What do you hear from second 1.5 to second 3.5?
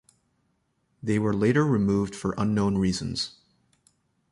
removed for unknown reasons.